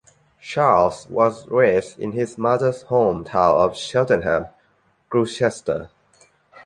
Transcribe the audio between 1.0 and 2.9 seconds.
was raised in his mother's